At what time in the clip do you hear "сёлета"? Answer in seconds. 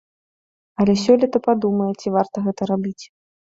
1.03-1.37